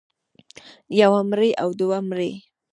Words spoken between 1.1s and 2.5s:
مرۍ او دوه مرۍ